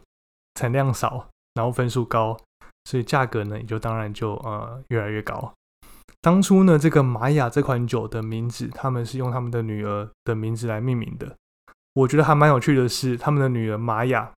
[0.55, 2.35] 产量少，然后分数高，
[2.85, 5.53] 所以价格呢也就当然就呃越来越高。
[6.21, 11.35] 当初呢，这个玛雅这款酒的名字，他们是用他们的女儿的名字来命名的。
[11.93, 14.31] 我觉得还蛮有趣的是，他们的女儿玛雅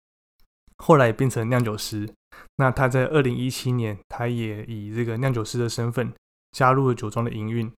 [0.78, 2.10] 后来也变成酿酒师，
[2.58, 6.12] 那她在二零一七年，她也以这个酿酒师的身份。
[6.52, 7.72] 加入了酒庄的营运，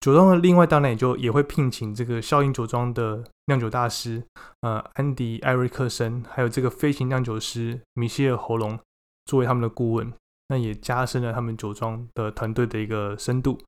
[0.00, 4.22] 酒庄的另外当然也就也会聘请这个效应酒庄的酿酒大师，
[4.60, 8.78] 呃，安迪艾瑞克森，还有这个飞行酿酒师米歇尔喉咙
[9.26, 10.12] 作为他们的顾问，
[10.48, 13.58] 那也加深了他们酒庄的团队的一个深度。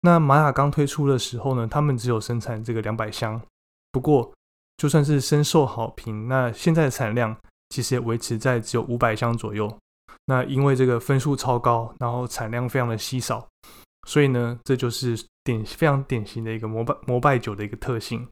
[0.00, 3.40] 那玛雅刚推出的时候呢，他们只有生产这个两百箱，
[3.90, 4.32] 不过
[4.76, 7.36] 就算是深受好评，那现在的产量
[7.70, 9.72] 其实也维持在只有五百箱左右。
[10.26, 13.46] 那因为这个分数超高，然后产量非常的稀少。
[14.04, 18.28] 所以呢，这就是典非常典型的一个摩拜摩拜酒的一个特性。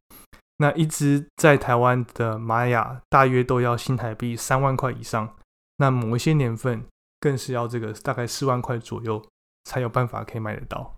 [0.59, 5.35] 那一支在台湾的玛雅大约都要新台币三万块以上，
[5.79, 6.85] 那某一些年份
[7.19, 9.25] 更是要这个大概四万块左右
[9.65, 10.97] 才有办法可以买得到。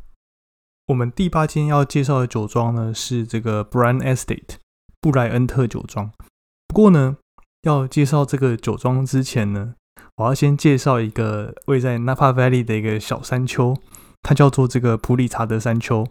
[0.88, 4.56] 我们第八间要介绍的酒庄呢是这个 Brand Estate
[5.00, 6.10] 布莱恩特酒庄。
[6.66, 7.16] 不过呢，
[7.62, 9.76] 要介绍这个酒庄之前呢，
[10.16, 13.74] 我要先介绍一个位在 Napa Valley 的一个小山丘。
[14.24, 16.08] 它叫做这个普里查德山丘，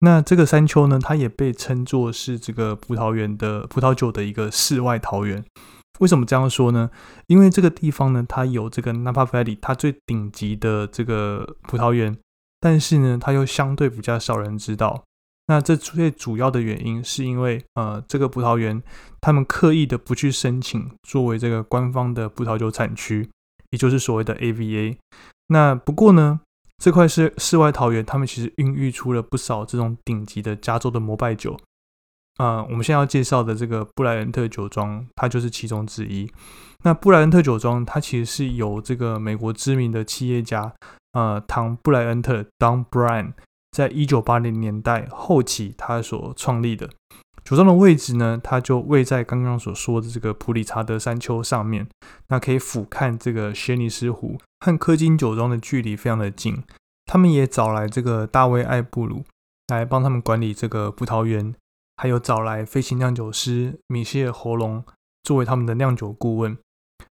[0.00, 5.42] 那这个山丘呢，它也被称作是这个葡萄园的葡萄酒的一个世外桃源。
[6.00, 6.90] 为什么这样说呢？
[7.28, 12.14] 因为这个地方呢，它有这个 Napa Valley 它最顶级的这个葡萄园，
[12.60, 15.02] 但是呢，它又相对比较少人知道。
[15.46, 18.82] 那这最主要的原因是因为呃，这个葡萄园
[19.22, 23.30] 他们刻意的不去申请作为这个官方的葡萄酒产区，
[23.70, 24.96] 也就是所谓的 AVA。
[25.48, 26.40] 那不过呢。
[26.78, 31.58] 这块是世外桃源，他们其实孕育出了不少这种顶级的加州的摩拜酒。
[32.36, 36.28] 啊，我们现在要介绍的这个布莱恩特酒庄，它就是其中之一。
[36.82, 40.74] 那布莱恩特酒庄，它其实是由这个美国知名的企业家，
[41.12, 43.34] 呃，唐布莱恩特 （Don Bryan）
[43.70, 46.90] 在一九八零年代后期他所创立的。
[47.44, 51.86] 酒庄的位置呢，它就位在刚刚所说的这个普里查德山丘上面，
[52.28, 56.64] 那可以俯瞰这个轩尼诗湖，和科金酒庄的距离非常的近。
[57.04, 59.24] 他们也找来这个大卫艾布鲁
[59.68, 61.54] 来帮他们管理这个葡萄园，
[61.96, 64.82] 还有找来飞行酿酒师米歇尔·喉咙
[65.22, 66.56] 作为他们的酿酒顾问。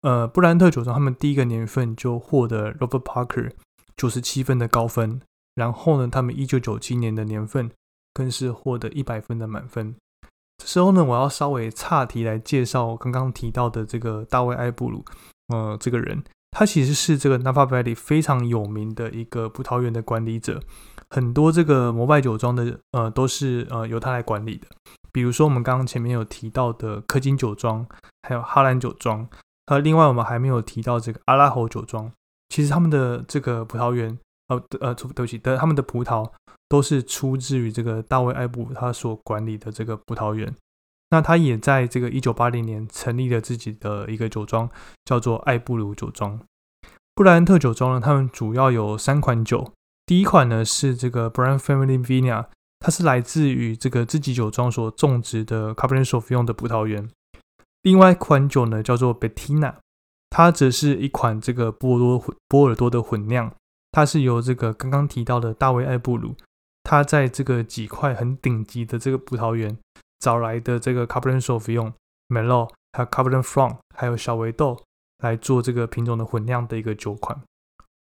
[0.00, 3.52] 呃，布兰特酒庄他们第一个年份就获得 Robert Parker
[3.94, 5.20] 九十七分的高分，
[5.54, 7.70] 然后呢，他们一九九七年的年份
[8.14, 9.94] 更是获得一百分的满分。
[10.64, 15.04] 这时候呢，我要稍微岔题来介绍刚刚提到的这个大卫·埃布鲁，
[15.48, 20.62] 呃，这个人，他其实是这个 Napa Valley 非常有名的一个葡萄园的管理者，
[21.10, 24.66] 很多这个摩拜酒庄的呃都是呃由他来管理的。
[25.12, 27.86] 比如说我们刚刚前面有提到的科金酒庄，
[28.22, 29.28] 还有哈兰酒庄。
[29.66, 32.10] 呃，另外我们还没有提到这个阿拉侯酒庄，
[32.48, 36.26] 其实他们的这个葡萄园，呃呃，对不起，的他们的葡萄
[36.74, 40.52] 都是出自于这个大卫艾布他所管理的这个葡萄园。
[41.10, 44.68] 那他也在这个一九八零年成立了自己的一个酒庄，
[45.04, 46.40] 叫做艾布鲁酒庄。
[47.14, 49.70] 布莱恩特酒庄呢，他们主要有三款酒，
[50.04, 52.46] 第一款呢是这个 Brown Family vinea
[52.80, 57.08] 它是来自于这个自己酒庄所种植的 Cabernet s a u v i g n 的葡萄园。
[57.82, 59.76] 另外一款酒呢，叫做 Bettina，
[60.28, 63.54] 它则是一款这个波多波尔多的混酿，
[63.92, 66.34] 它是由这个刚刚提到的大卫艾布鲁，
[66.84, 69.76] 他在这个几块很顶级的这个葡萄园
[70.20, 71.94] 找来的这个 Cabernet Sauvignon、
[72.28, 74.80] Merlot，还有 Cabernet Franc，还有小维豆
[75.18, 77.42] 来做这个品种的混酿的一个酒款。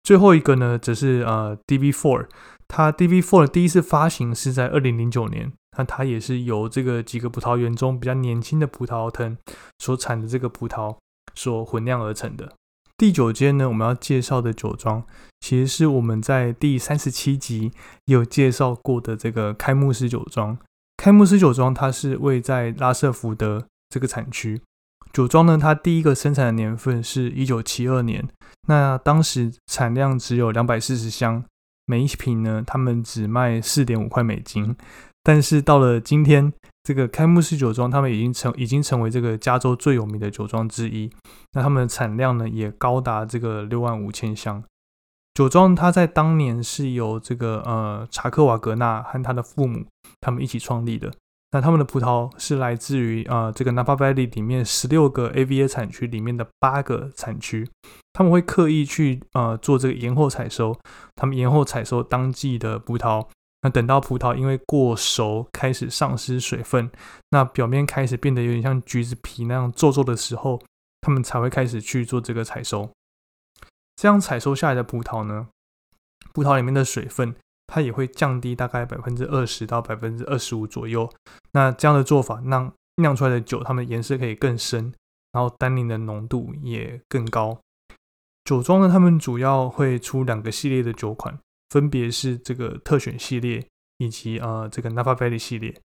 [0.02, 2.26] 最后一个呢，则是呃 DB Four
[2.68, 5.52] 它 DB4 的第一次发行是在二零零九年。
[5.78, 9.38] 那它也是由这个几个葡萄园中比较年轻的葡萄藤
[9.78, 10.96] 所产的这个葡萄
[11.34, 12.52] 所混酿而成的。
[13.02, 15.02] 第九间呢，我们要介绍的酒庄，
[15.40, 17.72] 其实是我们在第三十七集
[18.04, 20.56] 有介绍过的这个开幕式酒庄。
[20.96, 24.62] 开幕式酒庄它是位在拉瑟福德这个产区。
[25.12, 28.24] 酒庄呢，它第一个生产的年份是一九七二年，
[28.68, 31.44] 那当时产量只有两百四十箱，
[31.86, 34.76] 每一瓶呢，他们只卖四点五块美金。
[35.24, 36.52] 但是到了今天，
[36.82, 41.10] 这个开幕式酒庄，他们已经成已经成为这个加州最有名的酒庄之一。
[41.52, 44.62] 那他们的产量呢，也高达这个六万五千箱。
[45.34, 49.86] 酒庄它在当年是由这个呃查克瓦格纳和他的父母
[50.20, 51.10] 他们一起创立的。
[51.52, 57.68] 那他们的葡萄是来自于啊这个 Napa Valley 里面十六个 AVA 产区里面的八个产区。
[58.12, 60.76] 他们会刻意去呃做这个延后采收，
[61.14, 63.26] 他们延后采收当季的葡萄。
[63.62, 66.90] 那等到葡萄因为过熟开始丧失水分，
[67.30, 70.60] 那表面开始变得有点像橘子皮那样皱皱的时候，
[71.00, 72.90] 他们才会开始去做这个采收。
[73.94, 75.46] 这样采收下来的葡萄呢，
[76.32, 77.36] 葡萄里面的水分
[77.68, 81.08] 它也会降低大概百分之二十到百分之二十五左右。
[81.52, 84.92] 那这样的做法让酿出来的酒，它们颜色可以更深，
[85.30, 87.60] 然后单宁的浓度也更高。
[88.44, 91.38] 酒庄呢，他们主要会出两个系列的酒款。
[91.72, 95.80] 分别是这个特选系列以及呃这个 Napa Valley 系列。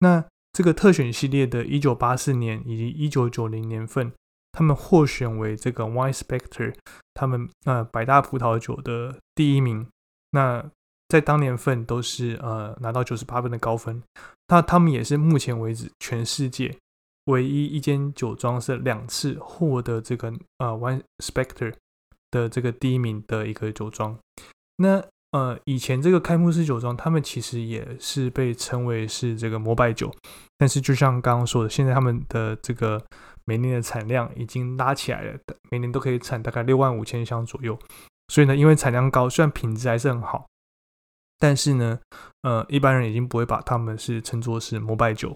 [0.00, 4.12] 那这个特选系列的1984年以及1990年份，
[4.52, 6.74] 他们获选为这个 Wine Spectre
[7.14, 9.86] 他们呃百大葡萄酒的第一名。
[10.32, 10.70] 那
[11.08, 14.02] 在当年份都是呃拿到98分的高分。
[14.48, 16.76] 那他们也是目前为止全世界
[17.24, 21.72] 唯一一间酒庄是两次获得这个呃 Wine Spectre
[22.30, 24.18] 的这个第一名的一个酒庄。
[24.76, 30.14] 那呃，以前这个开幕式酒庄，他们其实也是被称为是这个摩拜酒，
[30.58, 33.02] 但是就像刚刚说的，现在他们的这个
[33.46, 35.38] 每年的产量已经拉起来了，
[35.70, 37.78] 每年都可以产大概六万五千箱左右。
[38.28, 40.46] 所以呢，因为产量高，虽然品质还是很好，
[41.38, 41.98] 但是呢，
[42.42, 45.34] 呃，一般人已经不会把他们是称作是摩拜酒。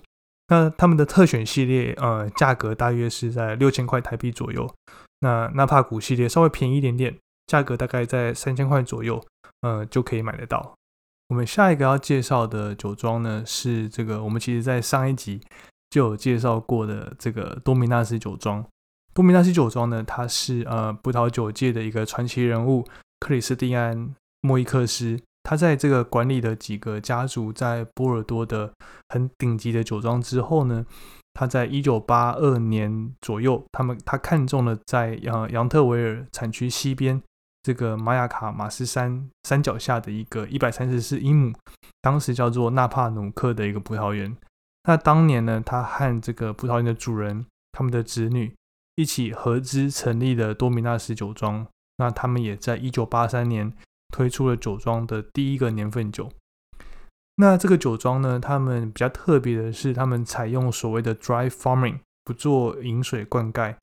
[0.49, 4.71] 那他们的特选系列，呃，价格大约是在六千块台币左右。
[5.21, 7.17] 那纳帕谷系列稍微便宜一点点。
[7.47, 9.25] 价格大概在三千块左右，
[9.61, 10.75] 呃，就可以买得到。
[11.29, 15.41] 我们下一个要介绍的酒庄呢，是这个我们其实在上一集
[15.91, 18.65] 就有介绍过的这个多米纳斯酒庄。
[19.13, 22.87] 多米纳斯酒庄呢，它是呃葡萄酒界的一个传奇人物
[23.21, 28.73] 克里斯蒂安莫伊克斯，他在这个管理的几个家族在波尔多的
[29.09, 30.85] 很顶级的酒庄之后呢。
[31.39, 37.23] 他在一九八二年左右，他们他看中了在呃杨特维尔产区西边。
[37.67, 41.53] 这个玛雅卡马斯山山脚下的一个一百三十四英亩，
[42.01, 44.37] 当时叫做纳帕努克的一个葡萄园。
[44.85, 48.55] 那当年呢，他和这个葡萄园的主人、他们的子女
[48.95, 51.67] 一起合资成立了多米纳斯酒庄。
[51.97, 53.73] 那他们也在一九八三年
[54.15, 56.31] 推出了酒庄的第一个年份酒。
[57.35, 63.75] 那这个酒庄呢，他们比较特别的是，他们采用所谓的 dry farming，不做饮水灌溉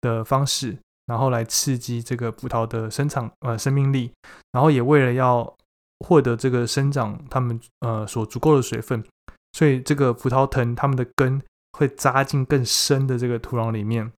[0.00, 0.78] 的方式。
[1.06, 4.12] 然后来刺激这个葡萄的生长呃生命力，
[4.52, 5.54] 然后也为了要
[6.00, 9.04] 获得这个生长它们呃所足够的水分，
[9.52, 11.42] 所以这个葡萄藤它们的根
[11.72, 14.12] 会扎进更深的这个土壤里面，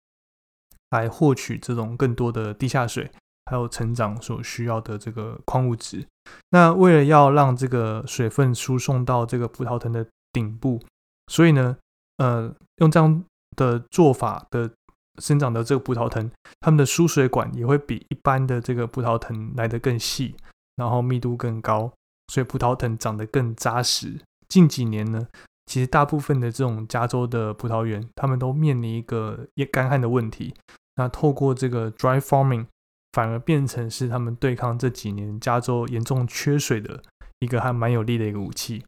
[0.91, 3.11] 来获取这种更多的地下水，
[3.47, 6.07] 还有成长所需要的这个矿物质。
[6.51, 10.81] 那为了要让这个水分输送到这个葡萄藤的顶部，
[11.29, 11.77] 所以呢，
[12.19, 13.25] 呃，用这样
[13.57, 14.71] 的做法的
[15.19, 20.35] 生长的这个葡萄藤，它们的输水管也会比一般的这个葡萄藤来得更细，
[20.77, 21.93] 然后密度更高，
[22.29, 24.21] 所以葡萄藤长得更扎实。
[24.49, 25.27] 近几年呢，
[25.67, 30.55] 其实大部分的这种加州的葡萄园，他们都面临一个干旱的问题。
[30.97, 32.67] 那透过这个 dry farming。
[33.13, 37.03] 反而变成是他们对抗这几年加州严重缺水的
[37.39, 38.85] 一个还蛮有力的一个武器。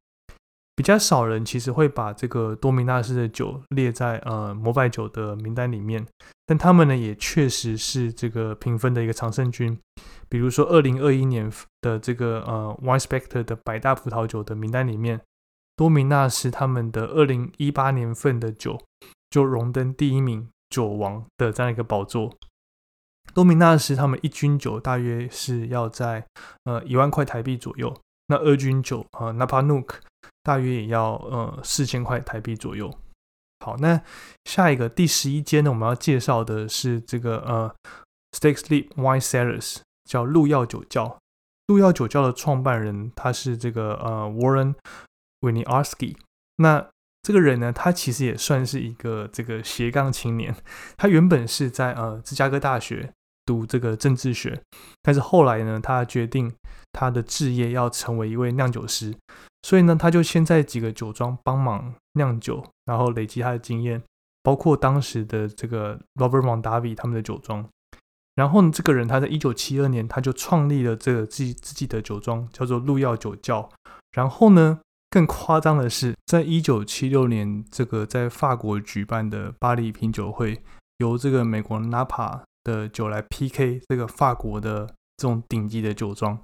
[0.78, 6.06] 比较少人其实会把这个多米纳斯的酒列在呃摩拜酒的名单里面，
[6.46, 9.76] 但他们呢也确实是这个评分的一个常胜军。
[10.28, 11.50] 比如说二零二一年
[11.80, 15.20] 的这个呃 Wine Spector 的百大葡萄酒的名单里面，
[15.74, 18.80] 多米纳斯他们的二零一八年份的酒
[19.30, 22.32] 就荣登第一名酒王的这样一个宝座。
[23.34, 26.24] 多米纳斯他们一斤酒大约是要在
[26.62, 27.92] 呃一万块台币左右，
[28.28, 29.96] 那二军酒呃 Napa Nook
[30.42, 32.90] 大约也要呃四千块台币左右。
[33.64, 34.00] 好，那
[34.44, 37.74] 下一个第十一间呢，我们要介绍的是这个呃
[38.32, 41.18] ，Steak Sleep Wine Cellars，叫鹿药酒窖。
[41.66, 44.74] 鹿药酒窖的创办人他是这个呃 Warren
[45.40, 46.16] Winiarski。
[46.56, 46.88] 那
[47.22, 50.54] 这个人呢，他其实也算是一个这个斜杠青年。
[50.96, 53.12] 他原本是在呃芝加哥大学。
[53.48, 54.60] 读这个政治学，
[55.02, 56.52] 但是后来呢，他决定
[56.92, 59.14] 他的志业要成为一位酿酒师，
[59.62, 64.02] 所以呢，他就先在几个酒庄帮忙酿酒，然后累积他的经验，
[64.42, 67.66] 包括当时的这个 Robert Mondavi 他们的酒庄。
[68.34, 73.66] 然后呢，这个人他在一九七二年他就创立了这个自己自己的酒庄，叫做鹿药酒窖。
[74.12, 74.78] 然后呢，
[75.08, 80.62] 更夸张的是，在一九七六年这个在法国举办的巴黎品酒会，
[80.98, 82.42] 由这个美国 Napa。
[82.64, 84.86] 的酒来 PK 这个法国的
[85.16, 86.38] 这种顶级的酒庄，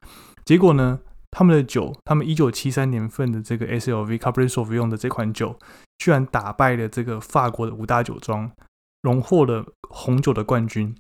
[0.44, 1.00] 结果呢，
[1.30, 5.58] 他们的酒，他们一九七三年份的这个 SLV Cabernet Sauvignon 的这款酒，
[5.98, 8.50] 居然打败了这个法国的五大酒庄，
[9.02, 10.96] 荣获了红酒的冠军。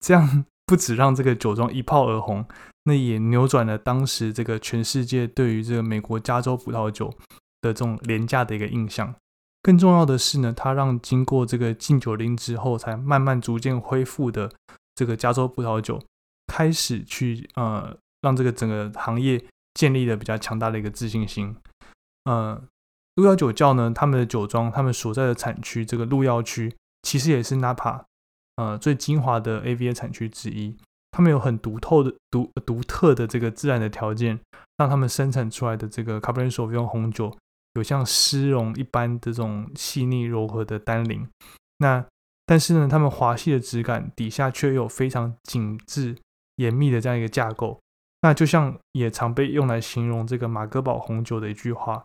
[0.00, 2.44] 这样不止让这个酒庄一炮而红，
[2.84, 7.08] 那也扭转了当时这个全世界对于这个美国加州葡萄酒
[7.60, 9.14] 的这种廉价的一个印象。
[9.62, 14.50] 更重要的是呢，它让经过这个禁酒令之后，才慢慢逐渐恢复的
[14.94, 16.02] 这个加州葡萄酒，
[16.48, 19.44] 开始去呃，让这个整个行业
[19.74, 21.54] 建立了比较强大的一个自信心。
[22.24, 22.60] 呃，
[23.14, 28.02] 路遥酒窖呢，他们的酒庄，他们所在的产区这个路遥区，其实也是 Napa
[28.56, 30.76] 呃最精华的 AVA 产区之一。
[31.12, 34.40] 他们有很独特的独独特的这个自然的条件，
[34.78, 37.32] 让他们生产出来的这个 Cabernet Sauvignon 红酒。
[37.74, 41.26] 有像丝绒一般的这种细腻柔和的单宁，
[41.78, 42.04] 那
[42.44, 46.16] 但是呢，它们滑细的质感底下却有非常紧致
[46.56, 47.80] 严密的这样一个架构，
[48.20, 52.04] 那就像也常被用来形容这个马格堡红酒的一句话，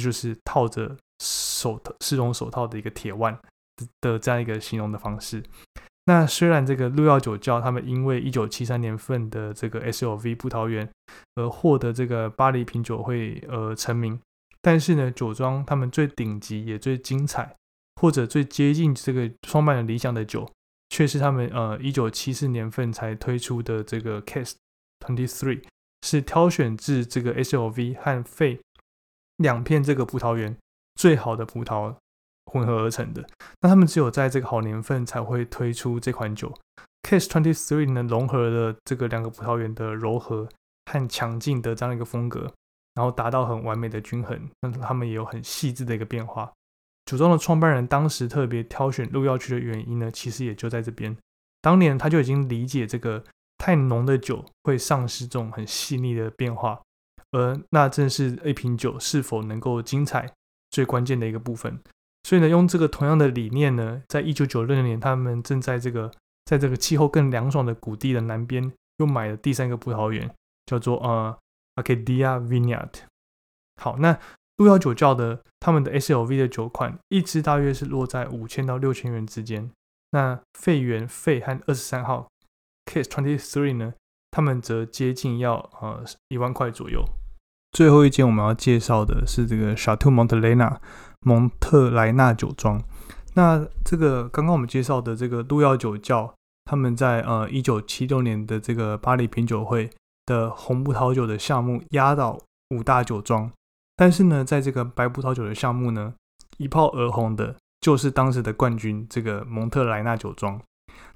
[0.00, 3.38] 就是套着手套丝绒手套的一个铁腕
[4.00, 5.42] 的这样一个形容的方式。
[6.06, 10.90] 那虽然这个鹿药酒窖他们因为一九七三年份的这个 S L V 葡萄园
[11.36, 14.18] 而获得这个巴黎品酒会而成名。
[14.64, 17.54] 但是呢，酒庄他们最顶级也最精彩，
[18.00, 20.50] 或者最接近这个创办人理想的酒，
[20.88, 24.54] 却是他们呃一九七四年份才推出的这个 Case
[25.00, 25.62] Twenty Three，
[26.00, 28.58] 是挑选自这个 S L V 和费
[29.36, 30.56] 两片这个葡萄园
[30.94, 31.94] 最好的葡萄
[32.46, 33.22] 混合而成的。
[33.60, 36.50] 那他们只有在这个好年份才会推出这款酒。
[37.02, 40.48] Case Twenty Three 呢，融合了这个两个葡萄园的柔和
[40.90, 42.50] 和强劲的这样一个风格。
[42.94, 46.52] 然后达到很完美的均衡，那他们也有很细致的一个变化。
[47.06, 51.16] 酒庄的创办人当时特别挑选鹿药区的原因呢，其实也就在这边。
[51.60, 53.24] 当年他就已经理解这个
[53.58, 56.80] 太浓的酒会丧失这种很细腻的变化，
[57.32, 60.32] 而那正是一瓶酒是否能够精彩
[60.70, 61.78] 最关键的一个部分。
[62.22, 66.10] 所以呢，用这个同样的理念呢，在一九九六年，他们正在这个
[66.44, 70.30] 在这个气候更凉爽的谷地的南边，又买了第三个葡萄园，
[70.66, 71.36] 叫做呃。
[71.76, 72.90] Arcadia Vineyard。
[73.80, 74.18] 好，那
[74.56, 79.70] 鹿药酒窖的他们的 SLV 的酒款，一支大约是落在五千到六千元之间。
[80.12, 82.28] 那费源费和二十三号
[82.86, 83.94] Case Twenty Three 呢，
[84.30, 87.04] 他们则接近要呃一万块左右。
[87.72, 90.78] 最后一间我们要介绍的是这个 Chateau Montelena
[91.22, 92.80] 蒙特莱纳酒庄。
[93.34, 96.32] 那这个刚刚我们介绍的这个鹿药酒窖，
[96.64, 99.90] 他们在呃一九七六年的这个巴黎品酒会。
[100.26, 102.38] 的红葡萄酒的项目压倒
[102.70, 103.50] 五大酒庄，
[103.96, 106.14] 但是呢，在这个白葡萄酒的项目呢，
[106.58, 110.60] 一炮而红的就是当时的冠军这个蒙特莱纳酒庄。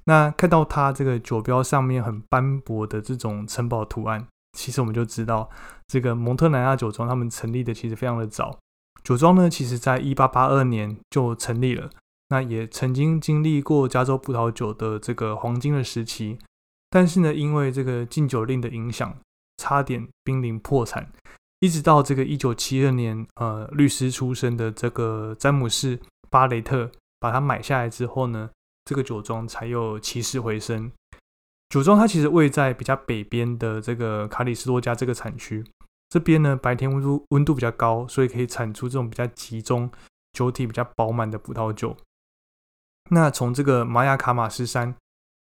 [0.04, 5.50] 那看到它这个酒标上面很斑驳的这种城堡图案，其实我们就知道
[5.86, 8.58] 这个蒙特莱纳酒庄他们成立的其实非常的早。
[9.04, 11.90] 酒庄呢，其实在一八八二年就成立了，
[12.28, 16.38] 那也曾经经历过加州葡萄酒的这个黄金的时期，
[16.90, 19.16] 但是呢，因为这个禁酒令的影响，
[19.56, 21.10] 差点濒临破产。
[21.60, 25.98] 一直到这个一九七二年，呃，律师出身的这个詹姆士
[26.30, 28.50] 巴雷特把它买下来之后呢。
[28.88, 30.90] 这个酒庄才有起死回生。
[31.68, 35.62] 酒庄它其实位在比较北边的这个卡里斯多加这个产区，
[36.08, 39.90] 这边呢白天温度温度比较高，所以可以产出这种比较集中、
[40.32, 41.94] 酒体比较饱满的葡萄酒。
[43.10, 44.94] 那从这个玛雅卡马斯山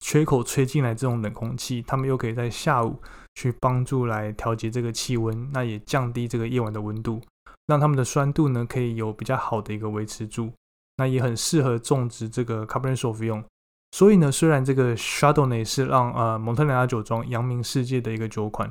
[0.03, 3.01] 缺口吹进来这种冷空气，他们又可以在下午
[3.37, 7.23] 去帮助来调节这个气温，那也降低这个夜晚的温度，
[7.67, 10.53] 让他们的酸度呢可以有比较好的一个维持住。
[10.97, 13.45] 那也很适合种植这个 Cabernet Sauvignon。
[13.93, 18.71] 所以呢，虽然这个 SHADOWNA 是让呃蒙特利尔酒庄扬名世界的一个酒款，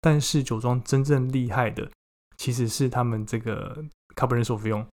[0.00, 1.90] 但是酒庄真正厉害的
[2.36, 4.86] 其实是他们这个 Cabernet Sauvignon。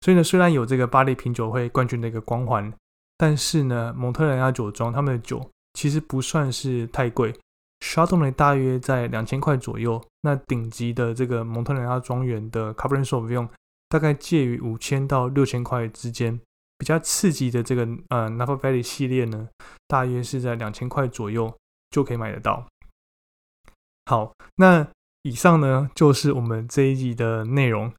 [0.00, 2.72] 所以呢，虽然有这个巴黎品酒会冠军的一个光环，
[3.18, 7.34] 但是呢，蒙特利尔酒庄他们的酒其实不算是太贵
[7.80, 10.02] ，Chardonnay 大约在两千块左右。
[10.22, 13.48] 那顶级的这个蒙特利尔庄园的 Cabernet Sauvignon。
[13.90, 16.38] 大概介于五千到六千块之间，
[16.76, 19.48] 比较刺激的这个呃 Napa Valley 系列呢，
[19.86, 21.56] 大约是在两千块左右
[21.88, 22.68] 就可以买得到。
[24.04, 24.86] 好，那
[25.22, 27.90] 以上呢就是我们这一集的内容。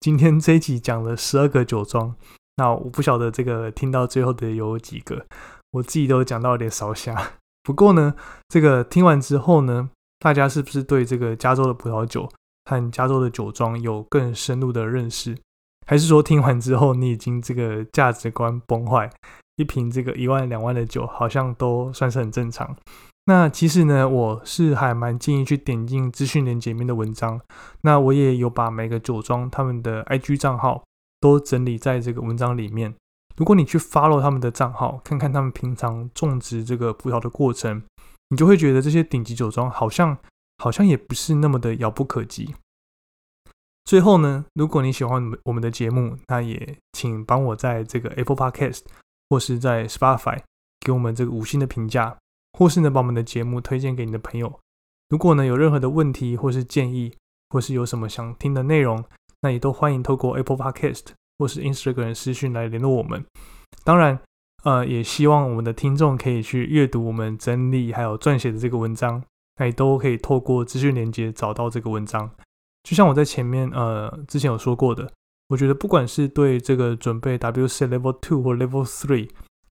[0.00, 2.16] 今天这一集讲了十二个酒庄，
[2.56, 5.26] 那我不晓得这个听到最后的有几个，
[5.72, 7.14] 我自己都讲到有点烧瞎。
[7.62, 8.14] 不过呢，
[8.48, 12.28] 这个听完之后呢，大家是不是对这个加州的葡萄酒？
[12.68, 15.38] 和加州的酒庄有更深入的认识，
[15.86, 19.08] 还是说听完之后你已经这个价值观崩坏？
[19.54, 22.76] 一瓶这个一万两万的酒好像都算是很正常。
[23.26, 27.40] 那其实呢，我是还蛮建议去点进资讯连接面的文章。
[27.82, 30.82] 那我也有把每个酒庄他们的 IG 账号
[31.20, 32.94] 都整理在这个文章里面。
[33.36, 37.82] 如果你去 follow 他们的账号，看看他们平常种植这个葡萄的过程，
[38.30, 40.18] 你就会觉得这些顶级酒庄好像。
[40.58, 42.54] 好像也不是那么的遥不可及。
[43.84, 48.80] 最后呢，如果你喜欢我们的节目，那也请帮我在这个 Apple Podcast
[49.28, 50.40] 或是在 Spotify
[50.80, 52.16] 给我们这个五星的评价，
[52.54, 54.58] 或是呢把我们的节目推荐给你的朋友。
[55.10, 57.14] 如果呢有任何的问题或是建议，
[57.50, 59.04] 或是有什么想听的内容，
[59.46, 61.04] 那也都欢迎透过 Apple Podcast
[61.38, 63.24] 或是 Instagram 私讯来联络我们。
[63.84, 64.18] 当然，
[64.64, 69.22] 呃，也希望我们的听众可以去阅读我们整理还有撰写的这个文章。
[69.60, 72.28] 那也都可以透过资讯连接找到这个文章。
[72.82, 75.08] 就像我在前面呃之前有说过的，
[75.46, 79.30] 我觉得不管是对这个准备 WC Level Two 或 Level Three，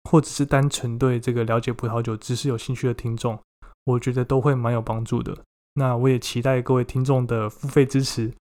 [0.09, 3.37] 或者是单纯对这个了解葡萄酒知识有兴趣的听众，
[3.83, 5.37] 我觉得都会蛮有帮助的。
[5.73, 8.31] 那我也期待各位听众的付费支持。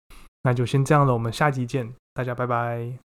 [0.44, 3.03] 那就先这样了，我们下集见，大家拜拜。